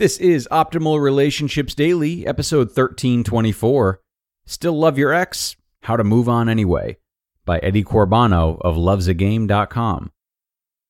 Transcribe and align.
This 0.00 0.16
is 0.16 0.48
Optimal 0.50 0.98
Relationships 0.98 1.74
Daily, 1.74 2.26
episode 2.26 2.68
1324. 2.68 4.00
Still 4.46 4.72
Love 4.72 4.96
Your 4.96 5.12
Ex? 5.12 5.56
How 5.82 5.98
to 5.98 6.04
Move 6.04 6.26
On 6.26 6.48
Anyway, 6.48 6.96
by 7.44 7.58
Eddie 7.58 7.84
Corbano 7.84 8.58
of 8.62 8.76
lovesagame.com. 8.76 10.10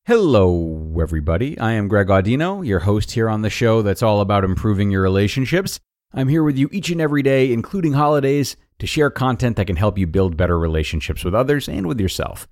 Hello, 0.05 0.95
everybody. 1.01 1.59
I 1.59 1.73
am 1.73 1.89
Greg 1.89 2.07
Audino, 2.07 2.65
your 2.65 2.79
host 2.79 3.11
here 3.11 3.27
on 3.27 3.41
the 3.41 3.49
show 3.49 3.81
that's 3.81 4.01
all 4.01 4.21
about 4.21 4.45
improving 4.45 4.91
your 4.91 5.01
relationships. 5.01 5.81
I'm 6.13 6.29
here 6.29 6.45
with 6.45 6.57
you 6.57 6.69
each 6.71 6.89
and 6.89 7.01
every 7.01 7.21
day, 7.21 7.51
including 7.51 7.91
holidays, 7.91 8.55
to 8.79 8.87
share 8.87 9.09
content 9.09 9.57
that 9.57 9.67
can 9.67 9.75
help 9.75 9.97
you 9.97 10.07
build 10.07 10.37
better 10.37 10.57
relationships 10.57 11.25
with 11.25 11.35
others 11.35 11.67
and 11.67 11.85
with 11.85 11.99
yourself. 11.99 12.47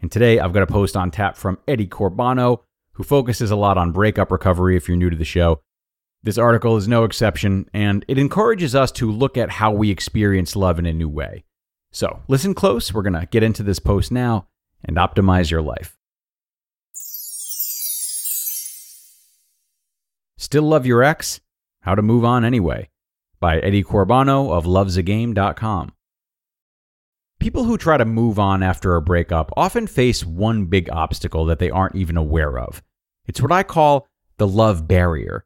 And 0.00 0.10
today 0.10 0.40
I've 0.40 0.54
got 0.54 0.62
a 0.62 0.66
post 0.66 0.96
on 0.96 1.10
tap 1.10 1.36
from 1.36 1.58
Eddie 1.68 1.86
Corbano, 1.86 2.60
who 2.92 3.02
focuses 3.02 3.50
a 3.50 3.56
lot 3.56 3.76
on 3.76 3.92
breakup 3.92 4.32
recovery 4.32 4.74
if 4.74 4.88
you're 4.88 4.96
new 4.96 5.10
to 5.10 5.14
the 5.14 5.26
show. 5.26 5.60
This 6.22 6.38
article 6.38 6.76
is 6.76 6.88
no 6.88 7.04
exception, 7.04 7.68
and 7.72 8.04
it 8.08 8.18
encourages 8.18 8.74
us 8.74 8.90
to 8.92 9.10
look 9.10 9.36
at 9.36 9.50
how 9.50 9.70
we 9.70 9.90
experience 9.90 10.56
love 10.56 10.78
in 10.78 10.86
a 10.86 10.92
new 10.92 11.08
way. 11.08 11.44
So 11.92 12.22
listen 12.28 12.54
close. 12.54 12.92
We're 12.92 13.02
going 13.02 13.20
to 13.20 13.26
get 13.26 13.42
into 13.42 13.62
this 13.62 13.78
post 13.78 14.10
now 14.10 14.48
and 14.84 14.96
optimize 14.96 15.50
your 15.50 15.62
life. 15.62 15.96
Still 20.36 20.64
love 20.64 20.86
your 20.86 21.02
ex? 21.02 21.40
How 21.82 21.94
to 21.94 22.02
move 22.02 22.24
on 22.24 22.44
anyway 22.44 22.90
by 23.40 23.58
Eddie 23.60 23.84
Corbano 23.84 24.50
of 24.50 24.64
lovesagame.com. 24.64 25.92
People 27.38 27.64
who 27.64 27.78
try 27.78 27.96
to 27.96 28.04
move 28.04 28.38
on 28.38 28.62
after 28.62 28.96
a 28.96 29.02
breakup 29.02 29.52
often 29.56 29.86
face 29.86 30.24
one 30.24 30.64
big 30.66 30.90
obstacle 30.90 31.44
that 31.44 31.60
they 31.60 31.70
aren't 31.70 31.94
even 31.94 32.16
aware 32.16 32.58
of. 32.58 32.82
It's 33.26 33.40
what 33.40 33.52
I 33.52 33.62
call 33.62 34.08
the 34.38 34.48
love 34.48 34.88
barrier. 34.88 35.44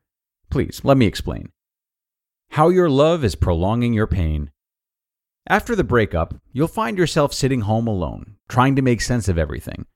Please, 0.52 0.83
let 0.84 0.98
me 0.98 1.06
explain. 1.06 1.48
How 2.51 2.69
your 2.69 2.91
love 2.91 3.24
is 3.24 3.34
prolonging 3.34 3.95
your 3.95 4.06
pain. 4.06 4.51
After 5.48 5.75
the 5.75 5.83
breakup, 5.83 6.34
you'll 6.53 6.69
find 6.69 6.98
yourself 6.98 7.33
sitting 7.33 7.62
home 7.62 7.86
alone, 7.86 8.36
trying 8.50 8.77
to 8.77 8.83
make 8.83 9.00
sense 9.00 9.28
of 9.28 9.39
everything. 9.39 9.86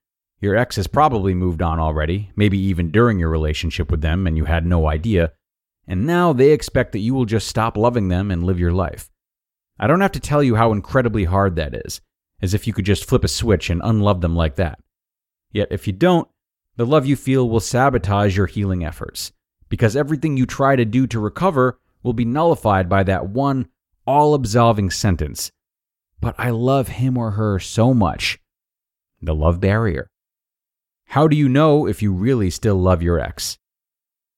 Your 0.41 0.57
ex 0.57 0.77
has 0.77 0.87
probably 0.87 1.35
moved 1.35 1.61
on 1.61 1.79
already, 1.79 2.31
maybe 2.37 2.57
even 2.57 2.91
during 2.91 3.19
your 3.19 3.29
relationship 3.29 3.91
with 3.91 4.01
them 4.01 4.27
and 4.27 4.35
you 4.39 4.47
had 4.47 4.65
no 4.65 4.89
idea, 4.89 5.33
and 5.87 6.07
now 6.07 6.33
they 6.33 6.53
expect 6.53 6.93
that 6.93 7.01
you 7.01 7.13
will 7.13 7.27
just 7.27 7.49
stop 7.49 7.77
loving 7.77 8.09
them 8.09 8.31
and 8.31 8.43
live 8.43 8.59
your 8.59 8.73
life. 8.73 9.11
I 9.79 9.87
don't 9.87 10.01
have 10.01 10.13
to 10.13 10.21
tell 10.21 10.43
you 10.43 10.55
how 10.55 10.73
incredibly 10.73 11.25
hard 11.25 11.57
that 11.57 11.75
is, 11.75 12.01
as 12.41 12.55
if 12.55 12.67
you 12.67 12.73
could 12.73 12.87
just 12.87 13.05
flip 13.05 13.25
a 13.25 13.29
switch 13.29 13.69
and 13.69 13.83
unlove 13.85 14.23
them 14.23 14.35
like 14.35 14.57
that. 14.57 14.79
Yet 15.53 15.69
if 15.71 15.87
you 15.87 15.93
don't, 15.93 16.29
the 16.77 16.87
love 16.87 17.05
you 17.05 17.15
feel 17.15 17.47
will 17.47 17.61
sabotage 17.61 18.39
your 18.39 18.47
healing 18.47 18.83
efforts, 18.83 19.33
because 19.69 19.97
everything 19.97 20.37
you 20.37 20.47
try 20.47 20.77
to 20.77 20.85
do 20.85 21.07
to 21.07 21.21
recover 21.21 21.79
will 22.03 22.13
be 22.13 22.25
nullified 22.25 22.89
by 22.89 23.03
that 23.03 23.29
one 23.29 23.69
all 24.07 24.35
absolving 24.35 24.91
sentence. 24.91 25.51
But 26.21 26.35
I 26.39 26.51
love 26.51 26.89
him 26.89 27.17
or 27.17 27.33
her 27.33 27.59
so 27.59 27.93
much. 27.93 28.39
The 29.21 29.35
love 29.35 29.61
barrier. 29.61 30.09
How 31.07 31.29
do 31.29 31.37
you 31.37 31.49
know 31.49 31.87
if 31.87 32.03
you 32.03 32.13
really 32.13 32.51
still 32.51 32.77
love 32.77 33.03
your 33.03 33.19
ex? 33.19 33.59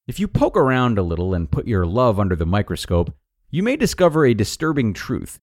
If 0.07 0.19
you 0.19 0.27
poke 0.27 0.57
around 0.57 0.99
a 0.99 1.03
little 1.03 1.35
and 1.35 1.51
put 1.51 1.67
your 1.67 1.85
love 1.85 2.19
under 2.19 2.35
the 2.35 2.47
microscope, 2.47 3.15
you 3.51 3.63
may 3.63 3.77
discover 3.77 4.25
a 4.25 4.35
disturbing 4.35 4.93
truth. 4.93 5.39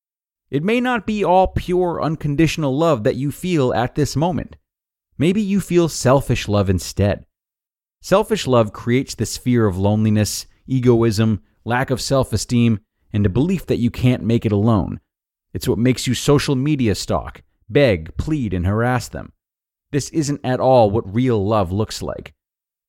It 0.49 0.63
may 0.63 0.79
not 0.79 1.05
be 1.05 1.23
all 1.23 1.47
pure, 1.47 2.01
unconditional 2.01 2.77
love 2.77 3.03
that 3.03 3.15
you 3.15 3.31
feel 3.31 3.73
at 3.73 3.95
this 3.95 4.15
moment. 4.15 4.55
Maybe 5.17 5.41
you 5.41 5.59
feel 5.61 5.89
selfish 5.89 6.47
love 6.47 6.69
instead. 6.69 7.25
Selfish 8.05 8.45
love 8.45 8.71
creates 8.71 9.15
this 9.15 9.35
fear 9.35 9.65
of 9.65 9.79
loneliness, 9.79 10.45
egoism, 10.67 11.41
lack 11.63 11.89
of 11.89 11.99
self 11.99 12.33
esteem, 12.33 12.79
and 13.11 13.25
a 13.25 13.29
belief 13.29 13.65
that 13.65 13.79
you 13.79 13.89
can't 13.89 14.21
make 14.21 14.45
it 14.45 14.51
alone. 14.51 14.99
It's 15.55 15.67
what 15.67 15.79
makes 15.79 16.05
you 16.05 16.13
social 16.13 16.55
media 16.55 16.93
stalk, 16.93 17.41
beg, 17.67 18.15
plead, 18.15 18.53
and 18.53 18.67
harass 18.67 19.09
them. 19.09 19.33
This 19.91 20.09
isn't 20.09 20.41
at 20.43 20.59
all 20.59 20.91
what 20.91 21.15
real 21.15 21.43
love 21.43 21.71
looks 21.71 22.03
like. 22.03 22.35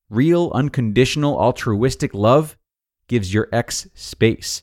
Real, 0.07 0.51
unconditional, 0.53 1.35
altruistic 1.35 2.13
love 2.13 2.55
gives 3.07 3.33
your 3.33 3.49
ex 3.51 3.87
space. 3.95 4.61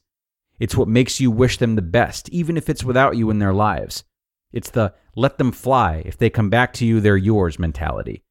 It's 0.60 0.76
what 0.76 0.86
makes 0.86 1.18
you 1.18 1.32
wish 1.32 1.58
them 1.58 1.74
the 1.74 1.82
best, 1.82 2.28
even 2.28 2.56
if 2.56 2.68
it's 2.68 2.84
without 2.84 3.16
you 3.16 3.28
in 3.28 3.40
their 3.40 3.52
lives. 3.52 4.04
It's 4.52 4.70
the 4.70 4.94
let 5.16 5.36
them 5.36 5.50
fly. 5.50 6.04
If 6.06 6.16
they 6.16 6.30
come 6.30 6.48
back 6.48 6.72
to 6.74 6.86
you, 6.86 7.00
they're 7.00 7.16
yours 7.16 7.58
mentality. 7.58 8.22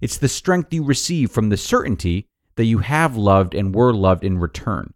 It's 0.00 0.18
the 0.18 0.28
strength 0.28 0.72
you 0.72 0.84
receive 0.84 1.30
from 1.30 1.48
the 1.48 1.56
certainty 1.56 2.28
that 2.56 2.64
you 2.64 2.78
have 2.78 3.16
loved 3.16 3.54
and 3.54 3.74
were 3.74 3.92
loved 3.92 4.24
in 4.24 4.38
return. 4.38 4.94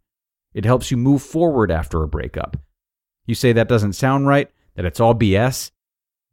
It 0.54 0.64
helps 0.64 0.90
you 0.90 0.96
move 0.96 1.22
forward 1.22 1.70
after 1.70 2.02
a 2.02 2.08
breakup. 2.08 2.56
You 3.26 3.34
say 3.34 3.52
that 3.52 3.68
doesn't 3.68 3.94
sound 3.94 4.26
right, 4.26 4.50
that 4.74 4.84
it's 4.84 5.00
all 5.00 5.14
BS? 5.14 5.70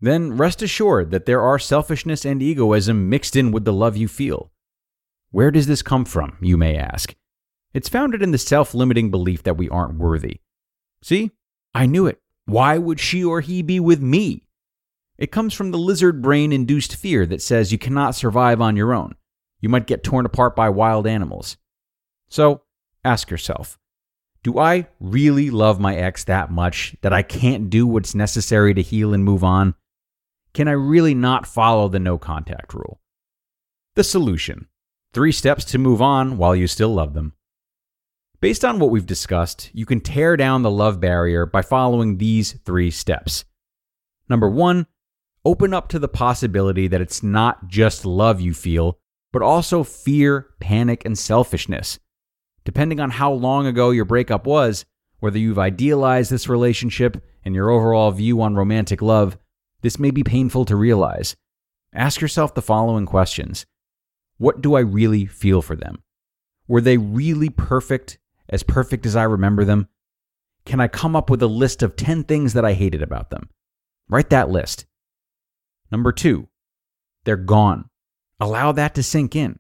Then 0.01 0.37
rest 0.37 0.61
assured 0.61 1.11
that 1.11 1.25
there 1.25 1.41
are 1.41 1.59
selfishness 1.59 2.25
and 2.25 2.41
egoism 2.41 3.09
mixed 3.09 3.35
in 3.35 3.51
with 3.51 3.65
the 3.65 3.73
love 3.73 3.97
you 3.97 4.07
feel. 4.07 4.51
Where 5.31 5.51
does 5.51 5.67
this 5.67 5.81
come 5.81 6.05
from, 6.05 6.37
you 6.41 6.57
may 6.57 6.75
ask? 6.75 7.15
It's 7.73 7.89
founded 7.89 8.21
in 8.21 8.31
the 8.31 8.37
self 8.37 8.73
limiting 8.73 9.11
belief 9.11 9.43
that 9.43 9.57
we 9.57 9.69
aren't 9.69 9.99
worthy. 9.99 10.39
See, 11.03 11.31
I 11.73 11.85
knew 11.85 12.07
it. 12.07 12.19
Why 12.45 12.77
would 12.77 12.99
she 12.99 13.23
or 13.23 13.41
he 13.41 13.61
be 13.61 13.79
with 13.79 14.01
me? 14.01 14.47
It 15.19 15.33
comes 15.33 15.53
from 15.53 15.71
the 15.71 15.77
lizard 15.77 16.21
brain 16.21 16.53
induced 16.53 16.95
fear 16.95 17.25
that 17.25 17.41
says 17.41 17.73
you 17.73 17.77
cannot 17.77 18.15
survive 18.15 18.61
on 18.61 18.77
your 18.77 18.93
own. 18.93 19.15
You 19.59 19.67
might 19.67 19.85
get 19.85 20.01
torn 20.01 20.25
apart 20.25 20.55
by 20.55 20.69
wild 20.69 21.05
animals. 21.05 21.57
So 22.29 22.61
ask 23.03 23.29
yourself 23.29 23.77
Do 24.43 24.57
I 24.57 24.87
really 25.01 25.49
love 25.49 25.77
my 25.77 25.97
ex 25.97 26.23
that 26.23 26.51
much 26.51 26.95
that 27.01 27.11
I 27.11 27.21
can't 27.21 27.69
do 27.69 27.85
what's 27.85 28.15
necessary 28.15 28.73
to 28.73 28.81
heal 28.81 29.13
and 29.13 29.25
move 29.25 29.43
on? 29.43 29.75
Can 30.53 30.69
I 30.69 30.71
really 30.71 31.13
not 31.13 31.45
follow 31.45 31.89
the 31.89 31.99
no 31.99 32.17
contact 32.17 32.73
rule? 32.73 33.01
The 33.95 34.05
solution 34.05 34.67
Three 35.11 35.31
steps 35.33 35.65
to 35.65 35.79
move 35.79 36.01
on 36.01 36.37
while 36.37 36.55
you 36.55 36.67
still 36.67 36.93
love 36.93 37.13
them. 37.13 37.33
Based 38.39 38.63
on 38.63 38.79
what 38.79 38.91
we've 38.91 39.07
discussed, 39.07 39.69
you 39.73 39.85
can 39.85 39.99
tear 39.99 40.37
down 40.37 40.61
the 40.61 40.71
love 40.71 41.01
barrier 41.01 41.45
by 41.45 41.61
following 41.63 42.17
these 42.17 42.53
three 42.63 42.91
steps. 42.91 43.43
Number 44.29 44.47
one, 44.47 44.85
open 45.45 45.73
up 45.73 45.87
to 45.89 45.99
the 45.99 46.07
possibility 46.07 46.87
that 46.87 47.01
it's 47.01 47.23
not 47.23 47.67
just 47.67 48.05
love 48.05 48.41
you 48.41 48.53
feel, 48.53 48.97
but 49.31 49.41
also 49.41 49.83
fear, 49.83 50.47
panic, 50.59 51.05
and 51.05 51.17
selfishness. 51.17 51.99
Depending 52.65 52.99
on 52.99 53.11
how 53.11 53.31
long 53.31 53.65
ago 53.65 53.91
your 53.91 54.05
breakup 54.05 54.45
was, 54.45 54.85
whether 55.19 55.37
you've 55.37 55.59
idealized 55.59 56.31
this 56.31 56.49
relationship 56.49 57.23
and 57.43 57.55
your 57.55 57.69
overall 57.69 58.11
view 58.11 58.41
on 58.41 58.55
romantic 58.55 59.01
love, 59.01 59.37
this 59.81 59.99
may 59.99 60.11
be 60.11 60.23
painful 60.23 60.65
to 60.65 60.75
realize. 60.75 61.35
Ask 61.93 62.21
yourself 62.21 62.53
the 62.53 62.61
following 62.61 63.05
questions 63.05 63.65
what 64.37 64.61
do 64.61 64.75
I 64.75 64.79
really 64.79 65.25
feel 65.25 65.61
for 65.61 65.75
them? 65.75 66.01
Were 66.67 66.79
they 66.79 66.97
really 66.97 67.49
perfect, 67.49 68.19
as 68.47 68.63
perfect 68.63 69.05
as 69.05 69.15
I 69.15 69.23
remember 69.23 69.65
them? 69.65 69.89
Can 70.65 70.79
I 70.79 70.87
come 70.87 71.15
up 71.15 71.29
with 71.29 71.41
a 71.43 71.47
list 71.47 71.83
of 71.83 71.97
10 71.97 72.23
things 72.23 72.53
that 72.53 72.63
I 72.63 72.73
hated 72.73 73.01
about 73.01 73.31
them? 73.31 73.49
Write 74.07 74.29
that 74.29 74.49
list. 74.49 74.85
Number 75.91 76.11
two, 76.11 76.47
they're 77.25 77.35
gone. 77.35 77.89
Allow 78.39 78.71
that 78.73 78.95
to 78.95 79.03
sink 79.03 79.35
in. 79.35 79.59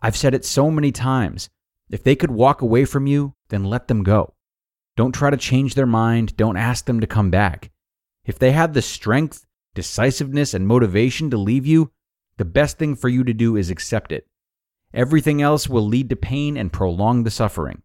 I've 0.00 0.16
said 0.16 0.34
it 0.34 0.44
so 0.44 0.70
many 0.70 0.92
times. 0.92 1.48
If 1.90 2.02
they 2.02 2.16
could 2.16 2.30
walk 2.30 2.62
away 2.62 2.84
from 2.84 3.06
you, 3.06 3.34
then 3.48 3.64
let 3.64 3.88
them 3.88 4.02
go. 4.02 4.34
Don't 4.96 5.12
try 5.12 5.30
to 5.30 5.36
change 5.36 5.74
their 5.74 5.86
mind. 5.86 6.36
Don't 6.36 6.56
ask 6.56 6.86
them 6.86 7.00
to 7.00 7.06
come 7.06 7.30
back. 7.30 7.70
If 8.24 8.38
they 8.38 8.52
had 8.52 8.74
the 8.74 8.82
strength, 8.82 9.44
decisiveness, 9.74 10.54
and 10.54 10.66
motivation 10.66 11.30
to 11.30 11.36
leave 11.36 11.66
you, 11.66 11.90
the 12.36 12.44
best 12.44 12.78
thing 12.78 12.94
for 12.94 13.08
you 13.08 13.24
to 13.24 13.32
do 13.32 13.56
is 13.56 13.70
accept 13.70 14.12
it. 14.12 14.26
Everything 14.92 15.42
else 15.42 15.68
will 15.68 15.86
lead 15.86 16.10
to 16.10 16.16
pain 16.16 16.56
and 16.56 16.72
prolong 16.72 17.24
the 17.24 17.30
suffering. 17.30 17.82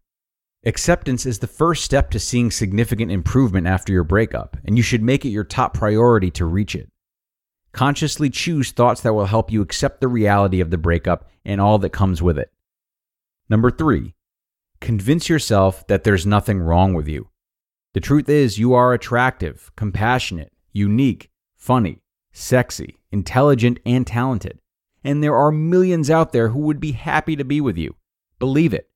Acceptance 0.64 1.24
is 1.24 1.38
the 1.38 1.46
first 1.46 1.84
step 1.84 2.10
to 2.10 2.20
seeing 2.20 2.50
significant 2.50 3.10
improvement 3.10 3.66
after 3.66 3.92
your 3.92 4.04
breakup, 4.04 4.56
and 4.64 4.76
you 4.76 4.82
should 4.82 5.02
make 5.02 5.24
it 5.24 5.30
your 5.30 5.44
top 5.44 5.72
priority 5.72 6.30
to 6.32 6.44
reach 6.44 6.74
it. 6.74 6.89
Consciously 7.72 8.30
choose 8.30 8.72
thoughts 8.72 9.00
that 9.02 9.14
will 9.14 9.26
help 9.26 9.52
you 9.52 9.62
accept 9.62 10.00
the 10.00 10.08
reality 10.08 10.60
of 10.60 10.70
the 10.70 10.78
breakup 10.78 11.30
and 11.44 11.60
all 11.60 11.78
that 11.78 11.90
comes 11.90 12.20
with 12.20 12.38
it. 12.38 12.52
Number 13.48 13.70
three, 13.70 14.14
convince 14.80 15.28
yourself 15.28 15.86
that 15.86 16.04
there's 16.04 16.26
nothing 16.26 16.60
wrong 16.60 16.94
with 16.94 17.08
you. 17.08 17.28
The 17.94 18.00
truth 18.00 18.28
is, 18.28 18.58
you 18.58 18.74
are 18.74 18.92
attractive, 18.92 19.70
compassionate, 19.76 20.52
unique, 20.72 21.30
funny, 21.56 22.02
sexy, 22.32 22.98
intelligent, 23.10 23.80
and 23.84 24.06
talented. 24.06 24.60
And 25.02 25.22
there 25.22 25.36
are 25.36 25.50
millions 25.50 26.10
out 26.10 26.32
there 26.32 26.48
who 26.48 26.60
would 26.60 26.80
be 26.80 26.92
happy 26.92 27.34
to 27.36 27.44
be 27.44 27.60
with 27.60 27.76
you. 27.76 27.96
Believe 28.38 28.74
it. 28.74 28.88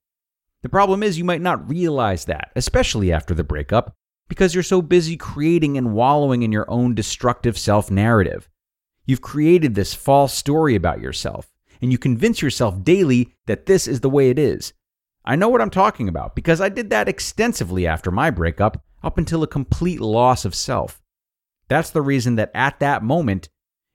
The 0.62 0.68
problem 0.68 1.02
is, 1.02 1.18
you 1.18 1.24
might 1.24 1.40
not 1.40 1.68
realize 1.68 2.24
that, 2.26 2.50
especially 2.56 3.12
after 3.12 3.34
the 3.34 3.44
breakup, 3.44 3.94
because 4.28 4.54
you're 4.54 4.62
so 4.62 4.80
busy 4.80 5.16
creating 5.16 5.76
and 5.76 5.92
wallowing 5.92 6.42
in 6.42 6.52
your 6.52 6.70
own 6.70 6.94
destructive 6.94 7.58
self 7.58 7.90
narrative. 7.90 8.48
You've 9.06 9.20
created 9.20 9.74
this 9.74 9.94
false 9.94 10.32
story 10.32 10.74
about 10.74 11.00
yourself, 11.00 11.52
and 11.82 11.92
you 11.92 11.98
convince 11.98 12.40
yourself 12.40 12.82
daily 12.82 13.34
that 13.46 13.66
this 13.66 13.86
is 13.86 14.00
the 14.00 14.10
way 14.10 14.30
it 14.30 14.38
is. 14.38 14.72
I 15.24 15.36
know 15.36 15.48
what 15.48 15.60
I'm 15.60 15.70
talking 15.70 16.08
about 16.08 16.34
because 16.34 16.60
I 16.60 16.68
did 16.68 16.90
that 16.90 17.08
extensively 17.08 17.86
after 17.86 18.10
my 18.10 18.30
breakup, 18.30 18.82
up 19.02 19.18
until 19.18 19.42
a 19.42 19.46
complete 19.46 20.00
loss 20.00 20.44
of 20.44 20.54
self. 20.54 21.02
That's 21.68 21.90
the 21.90 22.02
reason 22.02 22.36
that 22.36 22.50
at 22.54 22.80
that 22.80 23.02
moment, 23.02 23.48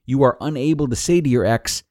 you 0.05 0.23
are 0.23 0.37
unable 0.41 0.87
to 0.87 0.95
say 0.95 1.21
to 1.21 1.29
your 1.29 1.45
ex, 1.45 1.83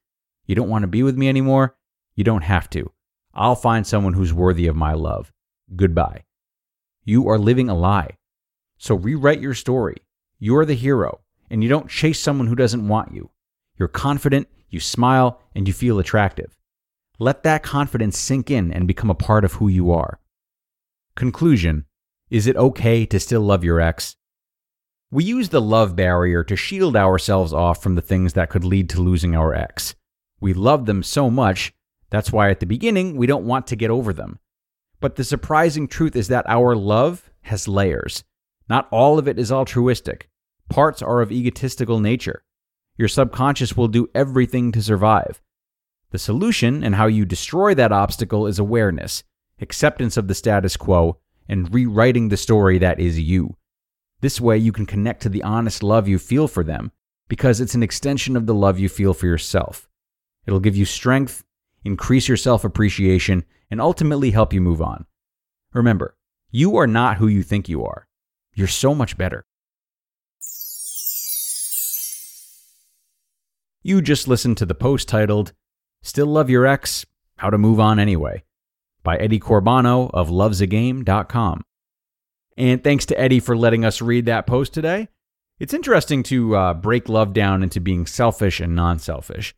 You 0.47 0.55
don't 0.55 0.69
want 0.69 0.83
to 0.83 0.89
be 0.89 1.03
with 1.03 1.17
me 1.17 1.29
anymore? 1.29 1.77
You 2.15 2.25
don't 2.25 2.43
have 2.43 2.69
to. 2.71 2.93
I'll 3.35 3.55
find 3.55 3.87
someone 3.87 4.15
who's 4.15 4.33
worthy 4.33 4.67
of 4.67 4.75
my 4.75 4.93
love. 4.93 5.33
Goodbye. 5.75 6.25
You 7.05 7.29
are 7.29 7.39
living 7.39 7.69
a 7.69 7.77
lie. 7.77 8.17
So 8.77 8.95
rewrite 8.95 9.41
your 9.41 9.55
story. 9.55 9.97
You're 10.39 10.65
the 10.65 10.75
hero, 10.75 11.21
and 11.51 11.63
you 11.63 11.69
don't 11.69 11.91
chase 11.91 12.21
someone 12.21 12.47
who 12.47 12.55
doesn't 12.55 12.87
want 12.87 13.15
you. 13.15 13.31
You're 13.79 13.89
confident, 13.89 14.49
you 14.69 14.81
smile, 14.81 15.41
and 15.55 15.67
you 15.67 15.75
feel 15.75 15.99
attractive. 15.99 16.57
Let 17.19 17.43
that 17.43 17.63
confidence 17.63 18.19
sink 18.19 18.51
in 18.51 18.73
and 18.73 18.87
become 18.87 19.11
a 19.11 19.15
part 19.15 19.45
of 19.45 19.55
who 19.55 19.69
you 19.69 19.93
are. 19.93 20.21
Conclusion 21.15 21.87
Is 22.31 22.47
it 22.47 22.57
okay 22.57 23.07
to 23.07 23.19
still 23.19 23.41
love 23.41 23.65
your 23.65 23.81
ex? 23.81 24.17
We 25.11 25.25
use 25.25 25.49
the 25.49 25.61
love 25.61 25.97
barrier 25.97 26.45
to 26.45 26.55
shield 26.55 26.95
ourselves 26.95 27.53
off 27.53 27.83
from 27.83 27.95
the 27.95 28.03
things 28.03 28.35
that 28.35 28.51
could 28.51 28.65
lead 28.65 28.91
to 28.91 29.01
losing 29.01 29.35
our 29.35 29.55
ex. 29.55 29.95
We 30.41 30.53
love 30.53 30.87
them 30.87 31.03
so 31.03 31.31
much, 31.31 31.73
that's 32.11 32.31
why 32.31 32.51
at 32.51 32.61
the 32.61 32.67
beginning 32.67 33.17
we 33.17 33.27
don't 33.27 33.47
want 33.47 33.67
to 33.69 33.77
get 33.77 33.91
over 33.91 34.13
them. 34.13 34.39
But 35.01 35.17
the 35.17 35.25
surprising 35.25 35.89
truth 35.89 36.15
is 36.15 36.29
that 36.29 36.49
our 36.49 36.77
love 36.77 37.31
has 37.43 37.69
layers. 37.69 38.25
Not 38.69 38.89
all 38.91 39.19
of 39.19 39.27
it 39.27 39.39
is 39.39 39.51
altruistic, 39.51 40.28
parts 40.69 41.03
are 41.03 41.21
of 41.21 41.33
egotistical 41.33 42.01
nature. 42.01 42.43
Your 42.97 43.09
subconscious 43.09 43.77
will 43.77 43.89
do 43.89 44.09
everything 44.15 44.73
to 44.73 44.83
survive. 44.83 45.41
The 46.11 46.19
solution 46.19 46.83
and 46.83 46.95
how 46.95 47.07
you 47.07 47.25
destroy 47.25 47.75
that 47.75 47.93
obstacle 47.93 48.47
is 48.47 48.59
awareness, 48.59 49.23
acceptance 49.61 50.17
of 50.17 50.27
the 50.27 50.35
status 50.35 50.77
quo, 50.77 51.19
and 51.49 51.73
rewriting 51.73 52.29
the 52.29 52.37
story 52.37 52.79
that 52.79 52.99
is 52.99 53.21
you. 53.21 53.57
This 54.21 54.41
way, 54.41 54.59
you 54.59 54.73
can 54.73 54.87
connect 54.87 55.23
to 55.23 55.29
the 55.29 55.43
honest 55.43 55.83
love 55.83 56.09
you 56.09 56.19
feel 56.19 56.49
for 56.49 56.65
them 56.65 56.91
because 57.29 57.61
it's 57.61 57.75
an 57.75 57.83
extension 57.83 58.37
of 58.37 58.47
the 58.47 58.55
love 58.55 58.79
you 58.79 58.89
feel 58.89 59.15
for 59.15 59.27
yourself. 59.27 59.89
It'll 60.47 60.61
give 60.61 60.77
you 60.77 60.85
strength, 60.85 61.45
increase 61.85 62.27
your 62.27 62.37
self 62.37 62.65
appreciation, 62.65 63.45
and 63.71 63.81
ultimately 63.81 64.31
help 64.31 64.53
you 64.53 64.61
move 64.61 64.83
on. 64.83 65.07
Remember, 65.73 66.17
you 66.51 66.77
are 66.79 66.87
not 66.87 67.19
who 67.19 67.29
you 67.29 67.43
think 67.43 67.69
you 67.69 67.85
are. 67.85 68.09
You're 68.55 68.67
so 68.67 68.95
much 68.95 69.19
better. 69.19 69.45
You 73.83 74.03
just 74.03 74.27
listened 74.27 74.57
to 74.59 74.67
the 74.67 74.75
post 74.75 75.09
titled, 75.09 75.53
Still 76.03 76.27
Love 76.27 76.51
Your 76.51 76.67
Ex? 76.67 77.07
How 77.37 77.51
to 77.51 77.59
Move 77.59 77.79
On 77.79 77.99
Anyway 77.99 78.43
by 79.05 79.17
Eddie 79.17 79.39
Corbano 79.39 80.11
of 80.13 80.29
lovesagame.com. 80.29 81.63
And 82.57 82.83
thanks 82.83 83.07
to 83.07 83.19
Eddie 83.19 83.41
for 83.41 83.57
letting 83.57 83.85
us 83.85 84.03
read 84.03 84.27
that 84.27 84.47
post 84.47 84.75
today. 84.75 85.09
It's 85.61 85.73
interesting 85.73 86.25
to 86.25 86.57
uh, 86.57 86.75
break 86.75 87.09
love 87.09 87.33
down 87.33 87.63
into 87.63 87.81
being 87.81 88.05
selfish 88.05 88.59
and 88.59 88.75
non 88.75 88.99
selfish. 88.99 89.55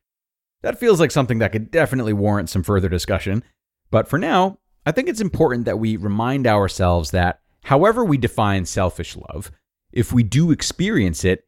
That 0.63 0.79
feels 0.79 1.01
like 1.01 1.11
something 1.11 1.39
that 1.39 1.53
could 1.53 1.71
definitely 1.71 2.13
warrant 2.13 2.51
some 2.51 2.63
further 2.63 2.91
discussion. 2.91 3.43
But 3.91 4.07
for 4.07 4.19
now, 4.19 4.59
I 4.85 4.93
think 4.93 5.09
it's 5.09 5.21
important 5.21 5.65
that 5.65 5.79
we 5.79 5.97
remind 5.97 6.47
ourselves 6.47 7.11
that 7.13 7.41
however 7.65 8.05
we 8.05 8.19
define 8.19 8.67
selfish 8.67 9.17
love, 9.17 9.51
if 9.93 10.13
we 10.13 10.23
do 10.23 10.51
experience 10.51 11.25
it, 11.25 11.45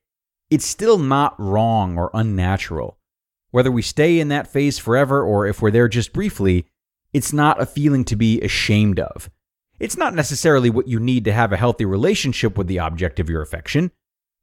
it's 0.53 0.67
still 0.67 0.99
not 0.99 1.35
wrong 1.41 1.97
or 1.97 2.11
unnatural. 2.13 2.99
Whether 3.53 3.71
we 3.71 3.81
stay 3.81 4.21
in 4.21 4.29
that 4.29 4.47
phase 4.47 4.79
forever 4.79 5.25
or 5.25 5.47
if 5.47 5.63
we're 5.63 5.71
there 5.71 5.89
just 5.89 6.13
briefly, 6.13 6.67
it's 7.15 7.33
not 7.33 7.59
a 7.59 7.65
feeling 7.65 8.05
to 8.05 8.17
be 8.17 8.39
ashamed 8.43 9.01
of. 9.01 9.31
It's 9.81 9.97
not 9.97 10.15
necessarily 10.15 10.69
what 10.69 10.89
you 10.89 11.01
need 11.01 11.25
to 11.25 11.33
have 11.33 11.55
a 11.55 11.57
healthy 11.57 11.87
relationship 11.87 12.59
with 12.59 12.67
the 12.67 12.81
object 12.81 13.19
of 13.19 13.31
your 13.31 13.41
affection, 13.41 13.93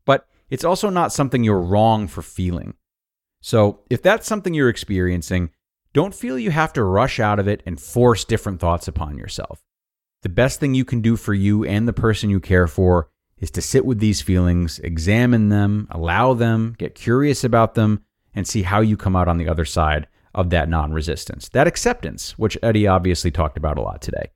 but 0.03 0.27
it's 0.49 0.63
also 0.63 0.89
not 0.89 1.13
something 1.13 1.43
you're 1.43 1.61
wrong 1.61 2.07
for 2.07 2.23
feeling. 2.23 2.73
So, 3.39 3.81
if 3.91 4.01
that's 4.01 4.25
something 4.25 4.55
you're 4.55 4.67
experiencing, 4.67 5.51
don't 5.93 6.15
feel 6.15 6.39
you 6.39 6.49
have 6.49 6.73
to 6.73 6.83
rush 6.83 7.19
out 7.19 7.37
of 7.37 7.47
it 7.47 7.61
and 7.67 7.79
force 7.79 8.25
different 8.25 8.59
thoughts 8.59 8.87
upon 8.87 9.15
yourself. 9.15 9.63
The 10.23 10.29
best 10.29 10.59
thing 10.59 10.73
you 10.73 10.85
can 10.85 11.01
do 11.01 11.15
for 11.15 11.35
you 11.35 11.63
and 11.65 11.87
the 11.87 11.93
person 11.93 12.31
you 12.31 12.39
care 12.39 12.67
for 12.67 13.11
is 13.39 13.51
to 13.51 13.61
sit 13.61 13.85
with 13.85 13.99
these 13.99 14.21
feelings, 14.21 14.79
examine 14.79 15.49
them, 15.49 15.87
allow 15.91 16.33
them, 16.33 16.75
get 16.77 16.95
curious 16.95 17.43
about 17.43 17.75
them, 17.75 18.03
and 18.33 18.47
see 18.47 18.61
how 18.63 18.81
you 18.81 18.97
come 18.97 19.15
out 19.15 19.27
on 19.27 19.37
the 19.37 19.47
other 19.47 19.65
side 19.65 20.07
of 20.35 20.49
that 20.51 20.69
non 20.69 20.91
resistance, 20.91 21.49
that 21.49 21.67
acceptance, 21.67 22.37
which 22.37 22.57
Eddie 22.61 22.87
obviously 22.87 23.31
talked 23.31 23.57
about 23.57 23.77
a 23.77 23.81
lot 23.81 24.01
today. 24.01 24.31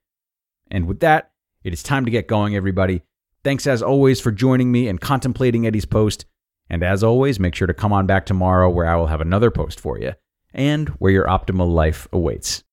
And 0.71 0.88
with 0.88 1.01
that, 1.01 1.31
it 1.63 1.73
is 1.73 1.83
time 1.83 2.05
to 2.05 2.11
get 2.11 2.27
going, 2.27 2.55
everybody. 2.55 3.03
Thanks 3.44 3.67
as 3.67 3.81
always 3.81 4.19
for 4.19 4.31
joining 4.31 4.71
me 4.71 4.88
and 4.88 5.00
contemplating 5.00 5.67
Eddie's 5.67 5.85
post. 5.85 6.25
And 6.69 6.81
as 6.81 7.03
always, 7.03 7.39
make 7.39 7.56
sure 7.56 7.67
to 7.67 7.73
come 7.73 7.94
on 7.94 8.07
back 8.07 8.25
tomorrow 8.25 8.69
where 8.69 8.88
I 8.88 8.95
will 8.95 9.07
have 9.07 9.21
another 9.21 9.51
post 9.51 9.79
for 9.79 9.99
you 9.99 10.13
and 10.53 10.89
where 10.89 11.11
your 11.11 11.25
optimal 11.25 11.71
life 11.71 12.07
awaits. 12.11 12.63